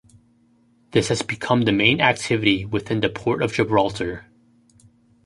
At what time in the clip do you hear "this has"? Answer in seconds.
0.93-1.21